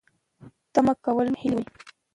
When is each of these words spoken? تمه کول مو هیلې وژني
تمه 0.73 0.93
کول 1.05 1.27
مو 1.33 1.39
هیلې 1.41 1.55
وژني 1.57 1.73